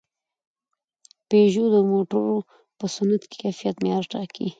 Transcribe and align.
پيژو 1.29 1.65
د 1.73 1.75
موټرو 1.91 2.37
په 2.77 2.85
صنعت 2.95 3.23
کې 3.31 3.37
د 3.37 3.41
کیفیت 3.43 3.75
معیار 3.83 4.03
ټاکي. 4.13 4.47